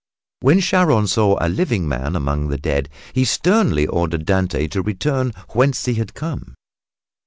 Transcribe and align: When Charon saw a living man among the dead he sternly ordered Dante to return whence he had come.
When 0.39 0.61
Charon 0.61 1.05
saw 1.05 1.37
a 1.39 1.45
living 1.47 1.87
man 1.87 2.15
among 2.15 2.47
the 2.47 2.57
dead 2.57 2.89
he 3.13 3.23
sternly 3.23 3.85
ordered 3.85 4.25
Dante 4.25 4.67
to 4.69 4.81
return 4.81 5.31
whence 5.53 5.85
he 5.85 5.93
had 5.93 6.15
come. 6.15 6.55